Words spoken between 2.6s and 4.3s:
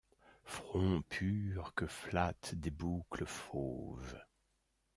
boucles fauves!